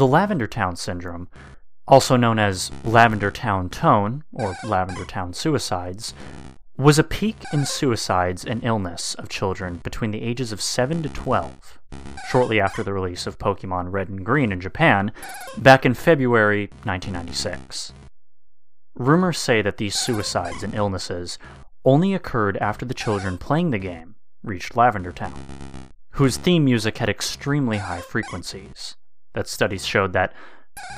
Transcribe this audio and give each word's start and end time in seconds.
The 0.00 0.06
Lavender 0.06 0.46
Town 0.46 0.76
Syndrome, 0.76 1.28
also 1.86 2.16
known 2.16 2.38
as 2.38 2.70
Lavender 2.84 3.30
Town 3.30 3.68
Tone 3.68 4.24
or 4.32 4.56
Lavender 4.64 5.04
Town 5.04 5.34
Suicides, 5.34 6.14
was 6.78 6.98
a 6.98 7.04
peak 7.04 7.36
in 7.52 7.66
suicides 7.66 8.42
and 8.42 8.64
illness 8.64 9.14
of 9.16 9.28
children 9.28 9.74
between 9.84 10.10
the 10.10 10.22
ages 10.22 10.52
of 10.52 10.62
7 10.62 11.02
to 11.02 11.10
12, 11.10 11.78
shortly 12.30 12.58
after 12.58 12.82
the 12.82 12.94
release 12.94 13.26
of 13.26 13.38
Pokemon 13.38 13.92
Red 13.92 14.08
and 14.08 14.24
Green 14.24 14.52
in 14.52 14.58
Japan 14.62 15.12
back 15.58 15.84
in 15.84 15.92
February 15.92 16.68
1996. 16.84 17.92
Rumors 18.94 19.36
say 19.36 19.60
that 19.60 19.76
these 19.76 19.98
suicides 19.98 20.62
and 20.62 20.74
illnesses 20.74 21.38
only 21.84 22.14
occurred 22.14 22.56
after 22.56 22.86
the 22.86 22.94
children 22.94 23.36
playing 23.36 23.70
the 23.70 23.78
game 23.78 24.14
reached 24.42 24.78
Lavender 24.78 25.12
Town, 25.12 25.44
whose 26.12 26.38
theme 26.38 26.64
music 26.64 26.96
had 26.96 27.10
extremely 27.10 27.76
high 27.76 28.00
frequencies. 28.00 28.96
That 29.32 29.48
studies 29.48 29.86
showed 29.86 30.12
that 30.12 30.32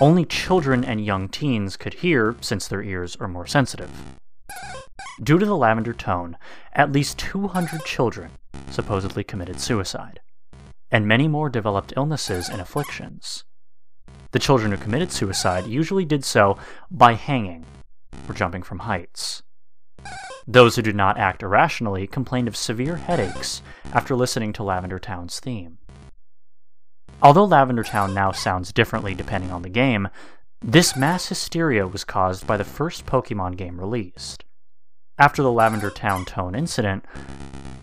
only 0.00 0.24
children 0.24 0.84
and 0.84 1.04
young 1.04 1.28
teens 1.28 1.76
could 1.76 1.94
hear 1.94 2.36
since 2.40 2.68
their 2.68 2.82
ears 2.82 3.16
are 3.16 3.28
more 3.28 3.46
sensitive. 3.46 3.90
Due 5.22 5.38
to 5.38 5.46
the 5.46 5.56
lavender 5.56 5.92
tone, 5.92 6.36
at 6.72 6.92
least 6.92 7.18
200 7.18 7.84
children 7.84 8.30
supposedly 8.70 9.24
committed 9.24 9.60
suicide, 9.60 10.20
and 10.90 11.06
many 11.06 11.28
more 11.28 11.48
developed 11.48 11.92
illnesses 11.96 12.48
and 12.48 12.60
afflictions. 12.60 13.44
The 14.32 14.38
children 14.38 14.70
who 14.70 14.78
committed 14.78 15.10
suicide 15.10 15.66
usually 15.66 16.04
did 16.04 16.24
so 16.24 16.56
by 16.90 17.14
hanging 17.14 17.66
or 18.28 18.34
jumping 18.34 18.62
from 18.62 18.80
heights. 18.80 19.42
Those 20.46 20.76
who 20.76 20.82
did 20.82 20.96
not 20.96 21.18
act 21.18 21.42
irrationally 21.42 22.06
complained 22.06 22.48
of 22.48 22.56
severe 22.56 22.96
headaches 22.96 23.60
after 23.92 24.14
listening 24.14 24.52
to 24.54 24.62
Lavender 24.62 24.98
Town's 24.98 25.38
theme. 25.38 25.78
Although 27.22 27.44
Lavender 27.44 27.84
Town 27.84 28.14
now 28.14 28.32
sounds 28.32 28.72
differently 28.72 29.14
depending 29.14 29.50
on 29.50 29.62
the 29.62 29.68
game, 29.68 30.08
this 30.62 30.96
mass 30.96 31.28
hysteria 31.28 31.86
was 31.86 32.04
caused 32.04 32.46
by 32.46 32.56
the 32.56 32.64
first 32.64 33.04
Pokemon 33.04 33.56
game 33.56 33.78
released. 33.78 34.44
After 35.18 35.42
the 35.42 35.52
Lavender 35.52 35.90
Town 35.90 36.24
tone 36.24 36.54
incident, 36.54 37.04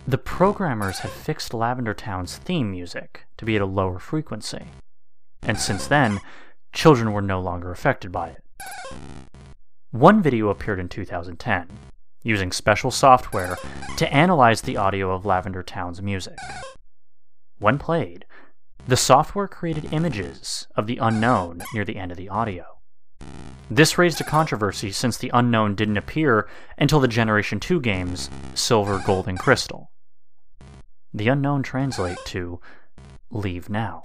the 0.07 0.17
programmers 0.17 0.99
had 0.99 1.11
fixed 1.11 1.53
Lavender 1.53 1.93
Town's 1.93 2.37
theme 2.37 2.71
music 2.71 3.25
to 3.37 3.45
be 3.45 3.55
at 3.55 3.61
a 3.61 3.65
lower 3.65 3.99
frequency, 3.99 4.65
and 5.43 5.59
since 5.59 5.85
then, 5.85 6.19
children 6.73 7.11
were 7.11 7.21
no 7.21 7.39
longer 7.39 7.71
affected 7.71 8.11
by 8.11 8.29
it. 8.29 8.43
One 9.91 10.21
video 10.23 10.49
appeared 10.49 10.79
in 10.79 10.89
2010, 10.89 11.67
using 12.23 12.51
special 12.51 12.89
software 12.89 13.57
to 13.97 14.13
analyze 14.13 14.61
the 14.61 14.77
audio 14.77 15.11
of 15.11 15.25
Lavender 15.25 15.61
Town's 15.61 16.01
music. 16.01 16.37
When 17.59 17.77
played, 17.77 18.25
the 18.87 18.95
software 18.95 19.49
created 19.49 19.93
images 19.93 20.65
of 20.77 20.87
the 20.87 20.95
Unown 20.95 21.61
near 21.73 21.83
the 21.83 21.97
end 21.97 22.09
of 22.09 22.17
the 22.17 22.29
audio. 22.29 22.63
This 23.69 23.97
raised 23.97 24.21
a 24.21 24.23
controversy 24.23 24.93
since 24.93 25.17
the 25.17 25.29
Unown 25.33 25.75
didn't 25.75 25.97
appear 25.97 26.47
until 26.77 27.01
the 27.01 27.07
Generation 27.09 27.59
2 27.59 27.81
games 27.81 28.29
Silver, 28.55 29.01
Gold, 29.05 29.27
and 29.27 29.37
Crystal. 29.37 29.91
The 31.13 31.27
Unown 31.27 31.65
translate 31.65 32.17
to 32.27 32.61
Leave 33.29 33.69
Now. 33.69 34.03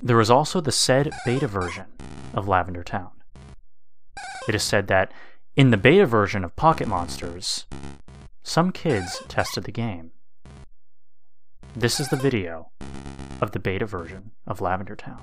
There 0.00 0.16
was 0.16 0.30
also 0.30 0.60
the 0.60 0.70
said 0.70 1.10
beta 1.26 1.48
version 1.48 1.86
of 2.34 2.46
Lavender 2.46 2.84
Town. 2.84 3.10
It 4.46 4.54
is 4.54 4.62
said 4.62 4.86
that 4.86 5.10
in 5.56 5.70
the 5.70 5.76
beta 5.76 6.06
version 6.06 6.44
of 6.44 6.54
Pocket 6.54 6.86
Monsters, 6.86 7.66
some 8.44 8.70
kids 8.70 9.20
tested 9.26 9.64
the 9.64 9.72
game. 9.72 10.12
This 11.74 11.98
is 11.98 12.10
the 12.10 12.16
video 12.16 12.70
of 13.40 13.52
the 13.52 13.58
beta 13.58 13.86
version 13.86 14.30
of 14.46 14.60
Lavender 14.60 14.96
Town. 14.96 15.22